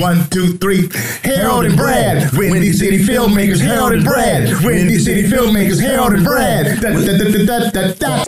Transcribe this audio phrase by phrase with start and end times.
[0.00, 0.88] One, two, three.
[1.22, 2.32] Harold and Brad.
[2.32, 3.60] Windy City Filmmakers.
[3.60, 4.64] Harold and Brad.
[4.64, 5.78] Windy City Filmmakers.
[5.78, 6.80] Harold and Brad.
[6.80, 8.24] Da, da, da, da, da, da.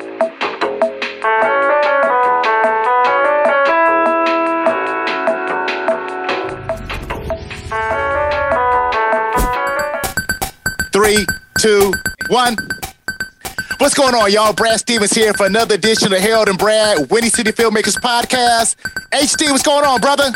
[10.93, 11.25] Three,
[11.59, 11.93] two,
[12.29, 12.57] one.
[13.79, 14.53] What's going on, y'all?
[14.53, 18.75] Brad Stevens here for another edition of Harold and Brad, Windy City Filmmakers Podcast.
[19.13, 20.33] HD, what's going on, brother?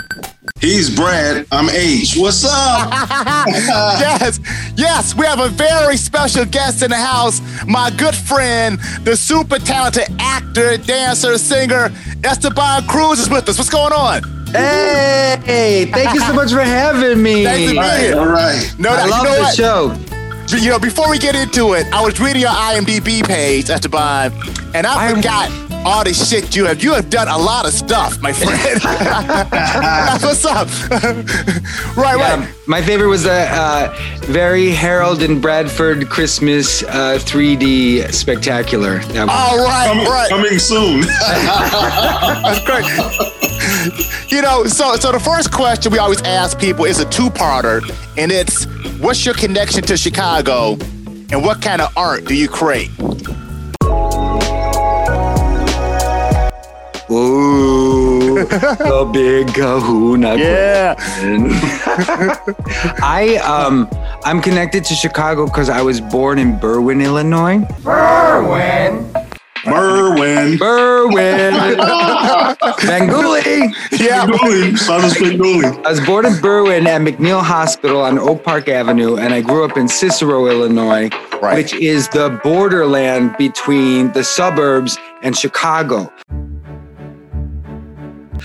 [0.60, 1.44] He's Brad.
[1.50, 2.16] I'm H.
[2.16, 2.92] What's up?
[3.48, 4.38] yes,
[4.76, 7.40] yes, we have a very special guest in the house.
[7.66, 11.90] My good friend, the super talented actor, dancer, singer,
[12.22, 13.58] Esteban Cruz is with us.
[13.58, 14.22] What's going on?
[14.52, 17.42] Hey, thank you so much for having me.
[17.44, 18.18] Thanks for being All right, here.
[18.20, 18.74] all right.
[18.78, 19.56] No, I love you know the what?
[19.56, 20.11] show.
[20.58, 24.32] You know, before we get into it, I was reading your IMDb page, Esteban,
[24.74, 25.50] and I I'm- forgot
[25.84, 26.80] all the shit you have.
[26.84, 28.80] You have done a lot of stuff, my friend.
[28.80, 30.68] That's what's up.
[31.96, 32.32] right, right.
[32.38, 33.92] Um, my favorite was the uh,
[34.26, 39.00] very Harold and Bradford Christmas uh, 3D spectacular.
[39.00, 40.28] That was- All right, Coming, right.
[40.30, 41.00] coming soon.
[41.00, 43.41] That's great.
[44.28, 47.80] You know, so so the first question we always ask people is a two-parter,
[48.16, 48.64] and it's
[48.98, 50.72] what's your connection to Chicago,
[51.30, 52.90] and what kind of art do you create?
[57.10, 60.36] Ooh, the big kahuna.
[60.42, 60.94] Yeah.
[63.02, 63.88] I um
[64.24, 67.60] I'm connected to Chicago because I was born in Berwyn, Illinois.
[69.66, 70.58] Merwin.
[70.58, 71.52] Berwyn.
[72.82, 73.72] Banguli.
[73.92, 74.26] Yeah.
[74.26, 74.78] Spangoli.
[74.78, 79.32] Son of I was born in Berwyn at MacNeal Hospital on Oak Park Avenue, and
[79.32, 81.10] I grew up in Cicero, Illinois,
[81.40, 81.56] Right.
[81.56, 86.12] which is the borderland between the suburbs and Chicago.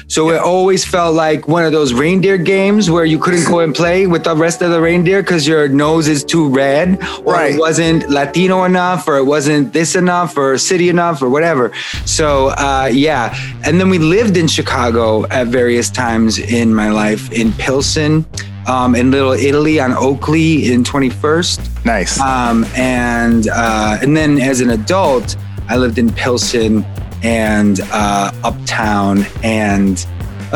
[0.10, 3.76] So it always felt like one of those reindeer games where you couldn't go and
[3.76, 7.56] play with the rest of the reindeer because your nose is too red, or Right.
[7.56, 11.74] it wasn't Latino enough, or it wasn't this enough, or city enough, or whatever.
[12.06, 13.36] So uh, yeah,
[13.66, 18.26] and then we lived in Chicago at various times in my life, in Pilsen,
[18.66, 21.86] um, in Little Italy on Oakley in 21st.
[21.86, 22.18] Nice.
[22.22, 25.36] Um, and uh, and then as an adult,
[25.68, 26.86] I lived in Pilsen
[27.24, 30.06] and uh, Uptown and
[30.54, 30.56] uh,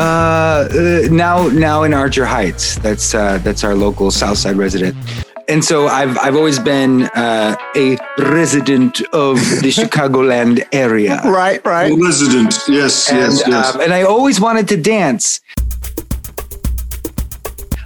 [0.70, 2.76] uh, now now in Archer Heights.
[2.76, 4.96] That's uh, that's our local South Side resident.
[5.48, 11.20] And so I've I've always been uh, a resident of the Chicagoland area.
[11.24, 11.92] right, right.
[12.00, 12.54] Resident.
[12.68, 13.74] Yes, yes, And, yes.
[13.74, 15.40] um, and I always wanted to dance.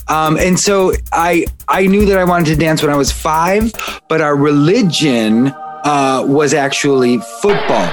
[0.09, 3.73] Um, and so I I knew that I wanted to dance when I was five,
[4.09, 5.49] but our religion
[5.83, 7.91] uh, was actually football.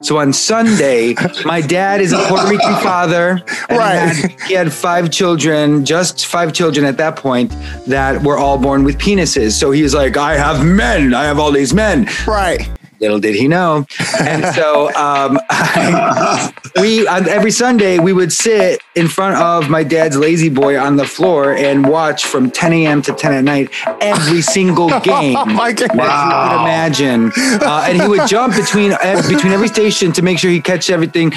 [0.00, 3.42] So on Sunday, my dad is a Puerto Rican father.
[3.68, 4.14] and Right.
[4.14, 7.50] He had, he had five children, just five children at that point,
[7.88, 9.58] that were all born with penises.
[9.58, 11.14] So he's like, I have men.
[11.14, 12.08] I have all these men.
[12.28, 12.70] Right.
[13.00, 13.86] Little did he know.
[14.20, 19.84] And so um, I, we on every Sunday we would sit in front of my
[19.84, 23.02] dad's lazy boy on the floor and watch from 10 a.m.
[23.02, 23.70] to 10 at night
[24.00, 25.36] every single game.
[25.36, 25.96] Oh my goodness.
[25.96, 27.32] That you could imagine,
[27.62, 30.90] uh, and he would jump between uh, between every station to make sure he catch
[30.90, 31.32] everything.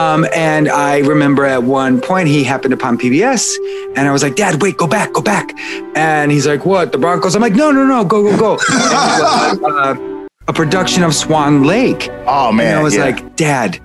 [0.00, 3.42] Um, and I remember at one point he happened upon PBS,
[3.96, 5.52] and I was like, "Dad, wait, go back, go back."
[5.94, 6.92] And he's like, "What?
[6.92, 9.94] The Broncos?" I'm like, "No, no, no, go, go, go." Was, uh,
[10.48, 12.66] a production of Swan Lake, Oh man.
[12.68, 13.04] and I was yeah.
[13.04, 13.78] like, "Dad,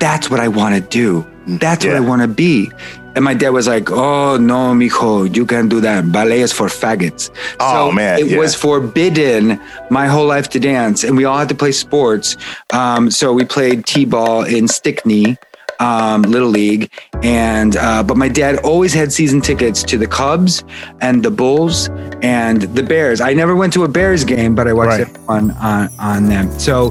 [0.00, 1.26] that's what I want to do.
[1.46, 1.92] That's Yeah.
[1.92, 2.72] what I want to be."
[3.14, 6.10] And my dad was like, "Oh no, mijo, you can't do that.
[6.12, 7.30] Ballet is for faggots."
[7.60, 8.38] Oh, so man, it yeah.
[8.38, 12.36] was forbidden my whole life to dance, and we all had to play sports.
[12.72, 15.36] Um, so we played t-ball in Stickney,
[15.80, 16.90] um, Little League,
[17.22, 20.64] and uh, but my dad always had season tickets to the Cubs
[21.00, 21.88] and the Bulls
[22.22, 23.20] and the Bears.
[23.20, 25.08] I never went to a Bears game, but I watched Right.
[25.08, 26.50] it on on on them.
[26.58, 26.90] So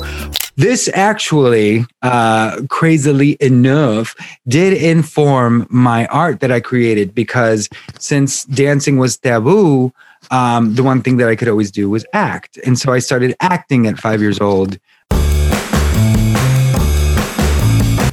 [0.55, 4.15] this actually, uh, crazily enough,
[4.47, 7.69] did inform my art that I created because
[7.99, 9.93] since dancing was taboo,
[10.31, 12.57] um, the one thing that I could always do was act.
[12.65, 14.79] And so I started acting at five years old.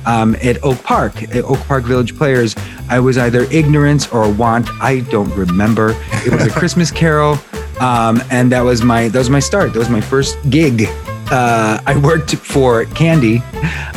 [0.06, 2.55] Um, at Oak Park, at Oak Park Village Players,
[2.89, 4.69] I was either ignorance or want.
[4.81, 5.95] I don't remember.
[6.27, 7.39] It was a Christmas Carol,
[7.81, 9.73] um, and that was my that was my start.
[9.73, 10.87] That was my first gig.
[11.31, 13.43] Uh, I worked for Candy,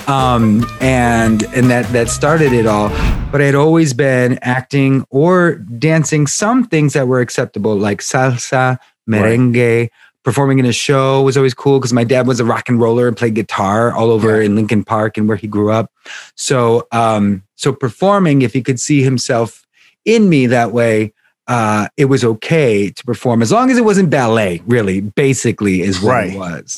[0.07, 2.89] um, and and that that started it all.
[3.31, 8.80] But I had always been acting or dancing some things that were acceptable, like salsa,
[9.09, 9.89] merengue,
[10.27, 13.07] performing in a show was always cool because my dad was a rock and roller
[13.07, 15.89] and played guitar all over in Lincoln Park and where he grew up.
[16.35, 19.65] So, um, so performing, if he could see himself
[20.03, 21.13] in me that way,
[21.47, 24.62] uh, it was okay to perform as long as it wasn't ballet.
[24.68, 26.33] Really, basically, is what Right.
[26.33, 26.77] it was.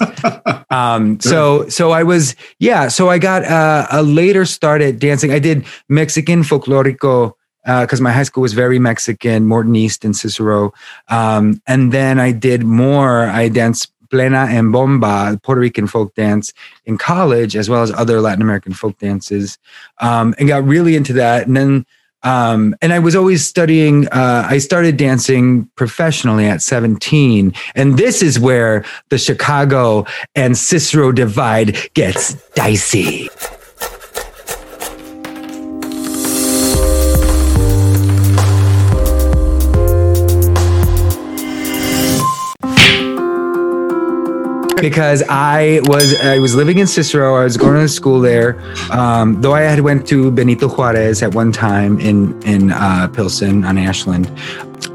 [0.70, 2.88] um, so, so I was, yeah.
[2.88, 5.32] So I got uh, a later start at dancing.
[5.32, 7.34] I did Mexican folklorico
[7.66, 10.74] because my high school was very Mexican, Morton East and Cicero.
[11.10, 13.26] Um, and then I did more.
[13.26, 16.54] I danced plena and bomba, Puerto Rican folk dance
[16.86, 19.58] in college, as well as other Latin American folk dances,
[20.00, 21.48] um, and got really into that.
[21.48, 21.86] And then,
[22.24, 24.08] um, and I was always studying.
[24.08, 30.06] Uh, I started dancing professionally at 17, and this is where the Chicago
[30.36, 33.30] and Cicero divide gets dicey.
[44.90, 47.36] because I was I was living in Cicero.
[47.36, 48.60] I was going to school there.
[48.92, 53.66] Um, though I had went to Benito Juarez at one time in in uh, Pilsen
[53.66, 54.32] on Ashland.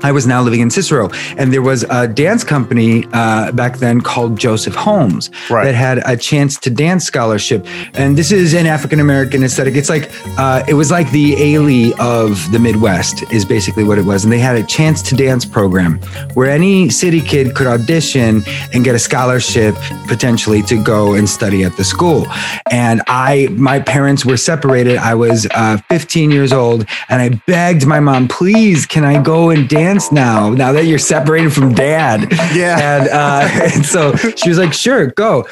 [0.04, 1.08] I was now living in Cicero,
[1.38, 5.64] and there was a dance company uh, back then called Joseph Holmes Right.
[5.64, 7.66] that had a chance to dance scholarship.
[7.94, 9.74] And this is an African American aesthetic.
[9.76, 14.04] It's like uh, it was like the Ailey of the Midwest is basically what it
[14.04, 14.24] was.
[14.24, 15.98] And they had a chance to dance program
[16.34, 18.42] where any city kid could audition
[18.74, 19.74] and get a scholarship
[20.06, 22.26] potentially to go and study at the school.
[22.70, 24.98] And I, my parents were separated.
[24.98, 29.48] I was uh, 15 years old, and I begged my mom, please, can I go
[29.50, 30.50] and dance now?
[30.50, 32.32] Now that you're separated from dad.
[32.54, 32.98] Yeah.
[32.98, 35.46] And, uh, and so she was like, sure, go.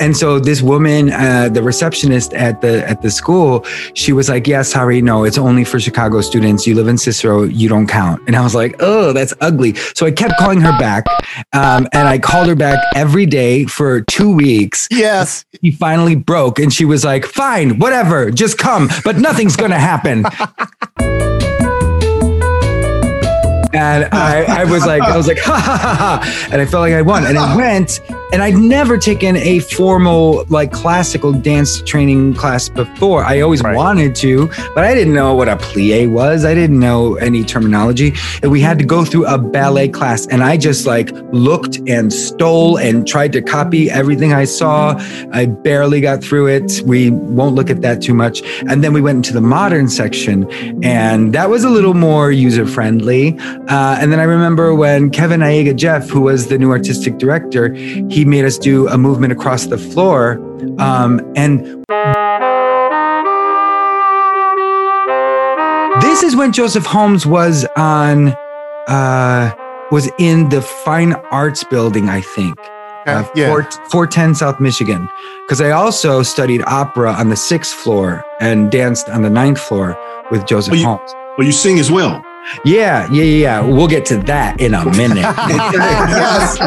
[0.00, 3.64] And so this woman, uh, the receptionist at the at the school,
[3.94, 6.66] she was like, "Yeah, sorry, no, it's only for Chicago students.
[6.66, 10.06] You live in Cicero, you don't count." And I was like, "Oh, that's ugly." So
[10.06, 11.04] I kept calling her back,
[11.52, 14.86] um, and I called her back every day for two weeks.
[14.90, 15.44] Yes.
[15.62, 20.24] She finally broke, and she was like, "Fine, whatever, just come, but nothing's gonna happen."
[23.74, 26.48] And I, I was like, I was like, ha ha ha ha.
[26.50, 27.26] And I felt like I won.
[27.26, 28.00] And I went,
[28.32, 33.24] and I'd never taken a formal, like classical dance training class before.
[33.24, 33.74] I always Right.
[33.76, 36.44] wanted to, but I didn't know what a plie was.
[36.44, 38.14] I didn't know any terminology.
[38.42, 40.26] And we had to go through a ballet class.
[40.26, 44.98] And I just like looked and stole and tried to copy everything I saw.
[45.32, 46.82] I barely got through it.
[46.86, 48.42] We won't look at that too much.
[48.68, 50.46] And then we went into the modern section,
[50.82, 53.36] and that was a little more user friendly.
[53.68, 57.72] Uh, and then I remember when Kevin Iega Jeff, who was the new artistic director,
[57.74, 60.38] he made us do a movement across the floor.
[60.78, 61.84] Um, and
[66.00, 68.28] this is when Joseph Holmes was on,
[68.86, 69.50] uh,
[69.90, 72.56] was in the Fine Arts Building, I think.
[73.06, 73.48] Uh, yeah.
[73.48, 75.08] 4, 410 South Michigan.
[75.46, 79.98] Because I also studied opera on the sixth floor and danced on the ninth floor
[80.30, 81.10] with Joseph Oh, you- Holmes.
[81.38, 82.22] Well, you sing as well.
[82.64, 83.60] Yeah, yeah, yeah.
[83.60, 85.18] We'll get to that in a minute.
[85.18, 86.58] yes.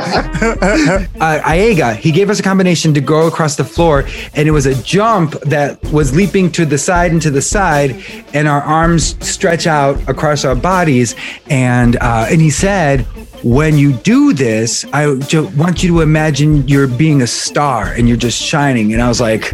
[1.20, 4.76] uh, he gave us a combination to go across the floor, and it was a
[4.84, 9.68] jump that was leaping to the side and to the side, and our arms stretch
[9.68, 11.16] out across our bodies.
[11.50, 13.02] And uh, and he said,
[13.44, 18.18] when you do this, I want you to imagine you're being a star and you're
[18.18, 18.94] just shining.
[18.94, 19.54] And I was like.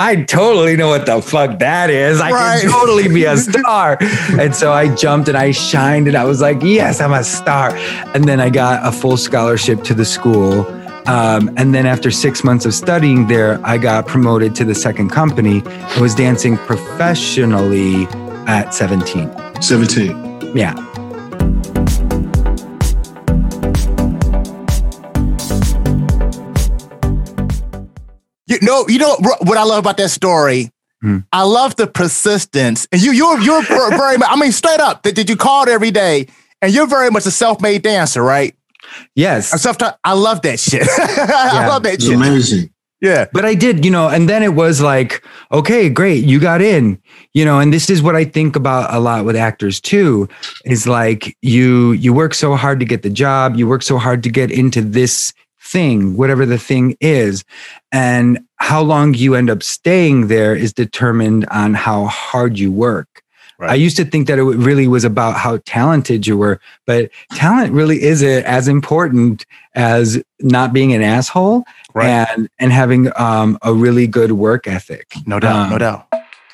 [0.00, 2.20] I totally know what the fuck that is.
[2.22, 2.60] I Right.
[2.62, 3.98] can totally be a star.
[4.40, 7.76] and so I jumped and I shined and I was like, yes, I'm a star.
[8.14, 10.66] And then I got a full scholarship to the school.
[11.06, 15.10] Um, and then after six months of studying there, I got promoted to the second
[15.10, 15.62] company.
[15.66, 18.06] I was dancing professionally
[18.46, 19.30] at 17.
[19.60, 20.56] 17.
[20.56, 20.74] Yeah.
[28.62, 30.70] Know, you know what I love about that story.
[31.02, 31.18] Hmm.
[31.32, 34.18] I love the persistence, and you, you're, you're very.
[34.18, 36.26] much- I mean, straight up, did, did you call it every day?
[36.62, 38.54] And you're very much a self-made dancer, right?
[39.14, 39.52] Yes.
[40.04, 40.82] I love that shit.
[40.98, 41.68] I Yeah.
[41.68, 42.14] love that shit.
[42.14, 42.70] amazing.
[43.00, 43.24] Yeah.
[43.32, 47.00] But I did, you know, and then it was like, okay, great, you got in,
[47.32, 50.28] you know, and this is what I think about a lot with actors too,
[50.66, 54.22] is like you you work so hard to get the job, you work so hard
[54.24, 57.44] to get into this thing, whatever the thing is,
[57.92, 63.22] and how long you end up staying there is determined on how hard you work.
[63.58, 63.72] Right.
[63.72, 67.74] I used to think that it really was about how talented you were, but talent
[67.74, 72.08] really isn't as important as not being an asshole Right.
[72.08, 75.12] and and having um, a really good work ethic.
[75.26, 75.56] No doubt.
[75.64, 76.06] Um, no doubt.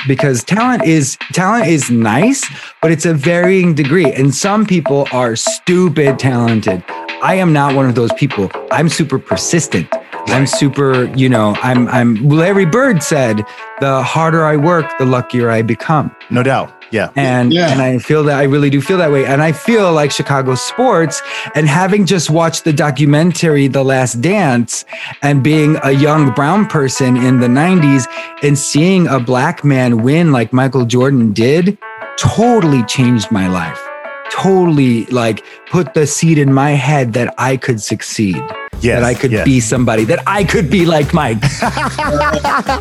[0.09, 2.45] because talent is talent is nice,
[2.83, 4.11] but it's a varying degree.
[4.13, 6.83] And some people are stupid talented.
[7.23, 8.51] I am not one of those people.
[8.71, 9.89] I'm super persistent.
[10.29, 13.43] I'm super, you know, I'm I'm Larry Bird said,
[13.81, 16.15] the harder I work, the luckier I become.
[16.31, 16.73] No doubt.
[16.91, 17.11] Yeah.
[17.17, 17.71] And Yeah.
[17.71, 19.25] and I feel that I really do feel that way.
[19.25, 21.23] And I feel like Chicago sports
[21.55, 24.85] and having just watched the documentary The Last Dance
[25.23, 28.07] and being a young brown person in the 90s
[28.43, 31.79] and seeing a black man win like Michael Jordan did
[32.19, 33.81] totally changed my life.
[34.31, 38.37] Totally like put the seed in my head that I could succeed.
[38.81, 39.45] Yes, that I could yes.
[39.45, 41.43] be somebody, that I could be like Mike.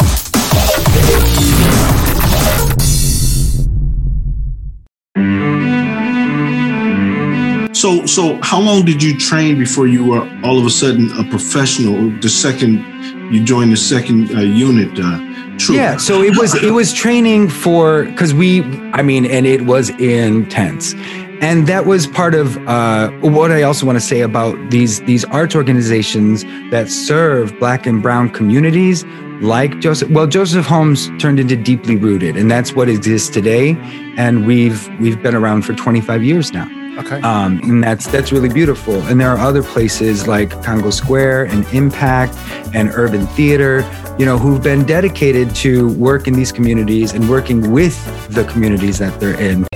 [7.78, 11.24] So, so how long did you train before you were all of a sudden a
[11.30, 12.10] professional?
[12.22, 12.84] The second
[13.32, 15.20] you joined the second uh, unit, uh,
[15.58, 15.78] troop.
[15.78, 18.62] Yeah, so it was it was training for because we,
[18.94, 20.94] I mean, and it was intense,
[21.42, 25.26] and that was part of uh, what I also want to say about these these
[25.26, 29.04] arts organizations that serve Black and Brown communities,
[29.42, 30.10] like Joseph.
[30.10, 33.76] Well, Joseph Holmes turned into deeply rooted, and that's what exists today,
[34.18, 37.22] and we've we've been around for 25 years now Okay.
[37.22, 38.96] um, and that's that's really beautiful.
[39.04, 42.34] And there are other places like Congo Square and Impact
[42.74, 43.82] and Urban Theater,
[44.18, 47.96] you know, who've been dedicated to work in these communities and working with
[48.30, 49.68] the communities that they're in.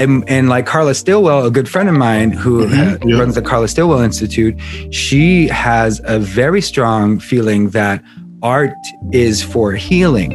[0.00, 3.18] And, and like Carla Stillwell, a good friend of mine who uh, yeah.
[3.18, 4.58] runs the Carla Stillwell Institute,
[4.90, 8.02] she has a very strong feeling that
[8.42, 8.74] art
[9.12, 10.32] is for healing.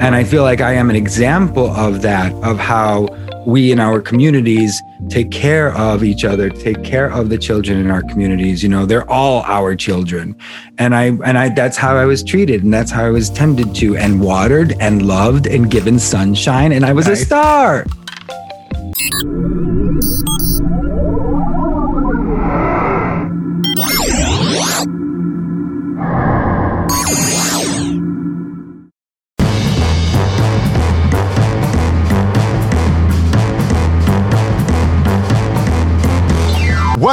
[0.00, 3.06] And I feel like I am an example of that, of how
[3.46, 7.90] we in our communities take care of each other, take care of the children in
[7.90, 8.62] our communities.
[8.62, 10.36] You know, they're all our children.
[10.78, 13.74] And I and I that's how I was treated and that's how I was tended
[13.76, 16.72] to and watered and loved and given sunshine.
[16.72, 17.86] And I was a star.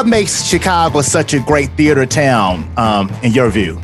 [0.04, 3.80] What makes Chicago such a great theater town, um, in your view?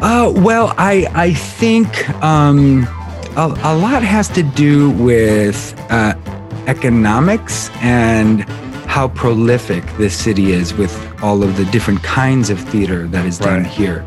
[0.00, 2.84] Uh, well, I I think um,
[3.36, 6.14] a, a lot has to do with uh,
[6.68, 8.44] economics and
[8.86, 13.36] how prolific this city is with all of the different kinds of theater that is
[13.38, 13.72] done Right.
[13.72, 14.06] here.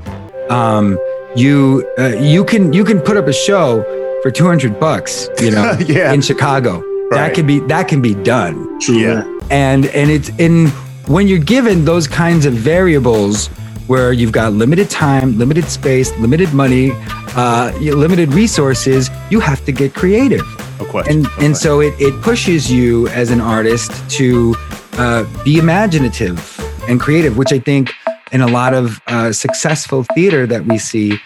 [0.50, 0.98] Um,
[1.36, 3.84] you uh, you can you can put up a show
[4.24, 6.14] for two hundred bucks, you know, Yeah.
[6.14, 6.80] in Chicago.
[6.80, 7.18] Right.
[7.18, 8.96] That can be that can be done True.
[8.96, 9.24] Yeah.
[9.50, 10.72] and and it's in
[11.08, 13.48] when you're given those kinds of variables
[13.88, 16.92] where you've got limited time limited space limited money
[17.36, 20.46] uh, limited resources you have to get creative
[20.80, 21.14] No question.
[21.14, 24.56] and no and so it, it pushes you as an artist to
[24.94, 26.40] uh, be imaginative
[26.88, 27.92] and creative which i think
[28.32, 31.20] in a lot of uh, successful theater that we see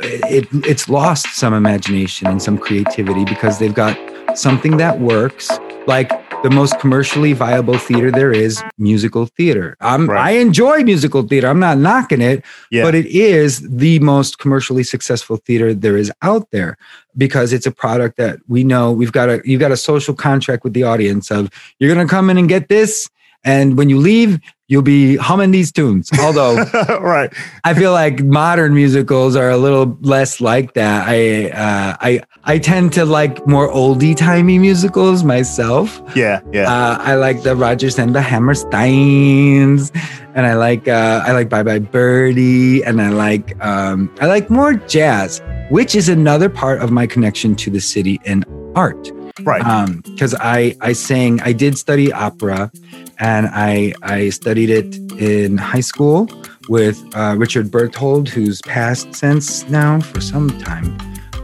[0.00, 3.98] it, it's lost some imagination and some creativity because they've got
[4.38, 5.50] something that works
[5.86, 6.10] like
[6.42, 10.20] the most commercially viable theater there is musical theater I'm, Right.
[10.28, 12.82] i enjoy musical theater i'm not knocking it Yeah.
[12.84, 16.76] but it is the most commercially successful theater there is out there
[17.16, 20.64] because it's a product that we know we've got a you've got a social contract
[20.64, 23.08] with the audience of you're going to come in and get this
[23.44, 26.56] and when you leave you'll be humming these tunes although
[27.00, 27.32] right.
[27.64, 32.58] i feel like modern musicals are a little less like that i uh, i i
[32.58, 36.40] tend to like more oldie timey musicals myself Yeah.
[36.52, 36.70] Yeah.
[36.72, 39.90] uh, I like the Rodgers and the Hammersteins,
[40.34, 44.50] and I like uh, I like Bye Bye Birdie, and I like um, I like
[44.50, 48.44] more jazz, which is another part of my connection to the city and
[48.74, 49.10] art.
[49.40, 49.86] Right.
[50.02, 52.70] Because I I sang I did study opera,
[53.18, 56.28] and I I studied it in high school
[56.68, 60.96] with uh, Richard Berthold, who's passed since now for some time,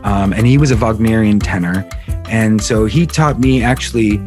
[0.05, 1.89] um, and he was a Wagnerian tenor,
[2.29, 4.21] and so he taught me actually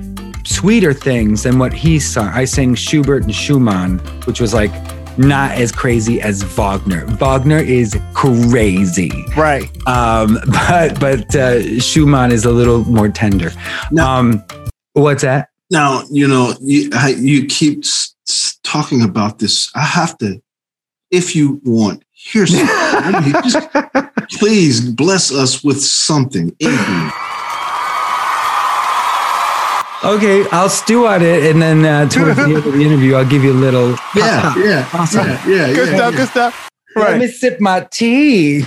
[0.45, 2.27] sweeter things than what he sung.
[2.27, 4.71] I sang Schubert and Schumann, which was like
[5.17, 7.05] not as crazy as Wagner.
[7.17, 9.69] Wagner is crazy, right.
[9.87, 13.51] um, but but uh, Schumann is a little more tender.
[13.91, 14.05] No.
[14.07, 14.43] Um,
[14.93, 15.49] what's that?
[15.69, 19.71] Now, you know, you, I, you keep s- s- talking about this.
[19.73, 20.41] I have to,
[21.11, 22.53] if you want, here's
[22.91, 23.33] something.
[23.43, 23.69] Just
[24.37, 26.55] please bless us with something.
[26.59, 27.11] anything.
[30.03, 33.25] Okay, I'll stew on it, and then uh, towards the end of the interview, I'll
[33.27, 33.91] give you a little.
[34.15, 35.27] Yeah, yeah, Awesome.
[35.27, 35.95] yeah, yeah, Good yeah.
[35.95, 36.15] stuff.
[36.15, 36.69] Good stuff.
[36.95, 38.63] Let me sip my tea.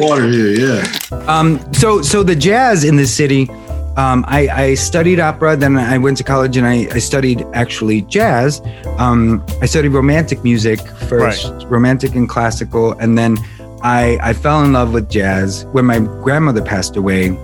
[0.00, 1.16] water here, yeah.
[1.26, 3.48] Um, so so the jazz in the city.
[3.96, 8.02] Um, I, I studied opera, then I went to college and I, I studied actually
[8.02, 8.62] jazz.
[8.98, 13.36] Um, I studied romantic music first, romantic and classical, and then
[13.82, 17.36] I, I fell in love with jazz when my grandmother passed away.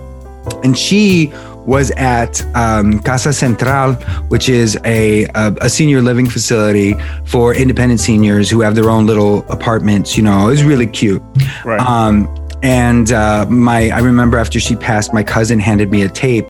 [0.63, 1.31] And she
[1.67, 3.93] was at um, Casa Central,
[4.29, 6.95] which is a, a, a senior living facility
[7.25, 10.17] for independent seniors who have their own little apartments.
[10.17, 11.21] You know, it was really cute.
[11.63, 11.79] Right.
[11.79, 12.33] Um,
[12.63, 16.47] and uh, my, I remember after she passed, my cousin handed me a tape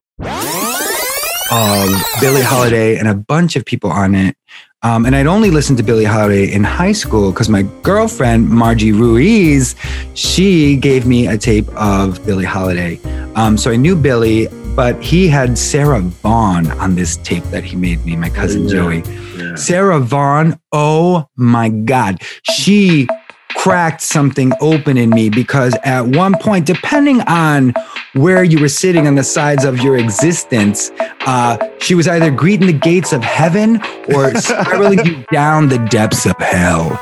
[1.51, 1.89] of
[2.21, 4.37] Billie Holiday and a bunch of people on it.
[4.83, 8.91] Um, and I'd only listened to Billie Holiday in high school because my girlfriend, Margie
[8.91, 9.75] Ruiz,
[10.13, 12.99] she gave me a tape of Billie Holiday.
[13.35, 14.47] Um, so I knew Billie,
[14.77, 18.69] but he had Sarah Vaughan on this tape that he made me, my cousin Yeah.
[18.69, 19.03] Joey.
[19.35, 19.55] yeah.
[19.55, 22.21] Sarah Vaughan, oh my God.
[22.43, 23.07] She
[23.55, 27.73] cracked something open in me because at one point, depending on
[28.13, 30.91] where you were sitting on the sides of your existence,
[31.25, 33.81] uh, she was either greeting the gates of heaven
[34.13, 36.99] or spiraling you down the depths of hell.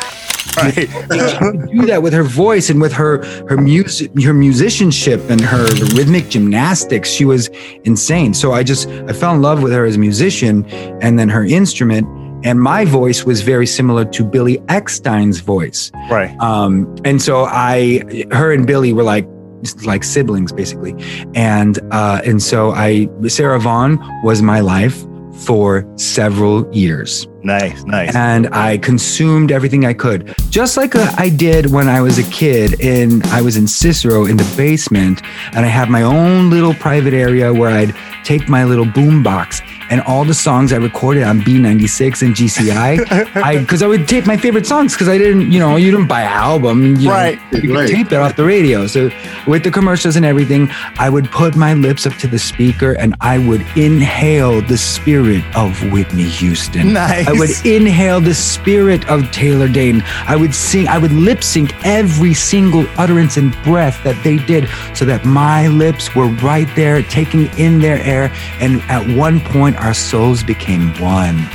[0.65, 0.73] Right.
[0.73, 5.41] She could do that with her voice and with her her music, her musicianship and
[5.41, 7.09] her rhythmic gymnastics.
[7.09, 7.49] She was
[7.83, 8.33] insane.
[8.33, 10.65] So I just I fell in love with her as a musician,
[11.01, 12.07] and then her instrument.
[12.45, 15.91] And my voice was very similar to Billy Eckstine's voice.
[16.11, 16.37] right.
[16.39, 19.27] Um, and so I, her and Billy were like,
[19.83, 20.93] like siblings basically.
[21.33, 25.05] And, uh, and so I, Sarah vaughan was my life
[25.43, 27.83] for several years Nice.
[27.83, 28.15] Nice.
[28.15, 32.23] and I consumed everything I could, just like uh, I did when I was a
[32.31, 32.81] kid.
[32.81, 35.21] And I was in Cicero in the basement,
[35.53, 39.61] and I had my own little private area where I'd take my little boom box
[39.91, 43.35] and all the songs I recorded on B96 and GCI.
[43.43, 46.07] I because I would tape my favorite songs because I didn't, you know, you didn't
[46.07, 47.39] buy an album, you know, Right.
[47.51, 47.87] you could Right.
[47.89, 48.87] tape it off the radio.
[48.87, 49.11] So
[49.45, 53.13] with the commercials and everything, I would put my lips up to the speaker and
[53.21, 56.93] I would inhale the spirit of Whitney Houston.
[56.93, 57.27] Nice.
[57.27, 60.03] I would inhale the spirit of Taylor Dayne.
[60.27, 64.67] I would sing, I would lip sync every single utterance and breath that they did
[64.93, 68.31] so that my lips were right there taking in their air.
[68.59, 71.47] And at one point, our souls became one.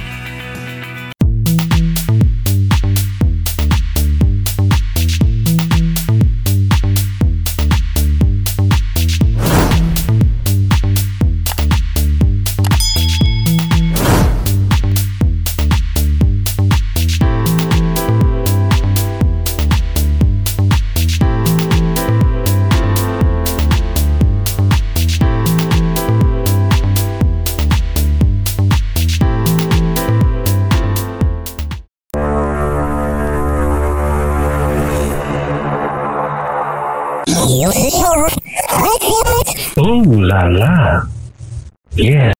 [42.00, 42.32] Yeah.